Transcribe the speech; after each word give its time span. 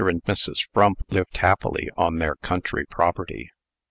and 0.09 0.23
Mrs. 0.23 0.65
Frump 0.73 1.03
lived 1.11 1.37
happily 1.37 1.87
on 1.95 2.17
their 2.17 2.33
country 2.37 2.87
property. 2.87 3.51